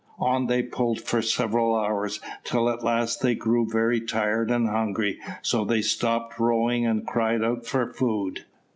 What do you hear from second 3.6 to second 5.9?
very tired and hungry, so they